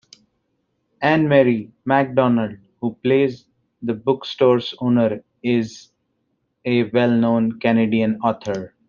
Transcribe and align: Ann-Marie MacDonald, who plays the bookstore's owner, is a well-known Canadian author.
Ann-Marie 1.03 1.71
MacDonald, 1.85 2.57
who 2.79 2.95
plays 3.03 3.45
the 3.83 3.93
bookstore's 3.93 4.73
owner, 4.79 5.23
is 5.43 5.91
a 6.65 6.85
well-known 6.89 7.59
Canadian 7.59 8.19
author. 8.23 8.73